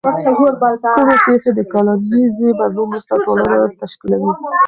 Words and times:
کومې 0.85 1.15
پیښې 1.25 1.51
د 1.55 1.59
کلنیزې 1.73 2.49
بدلون 2.59 2.87
وروسته 2.89 3.13
ټولنه 3.25 3.57
تشکیلوي؟ 3.81 4.31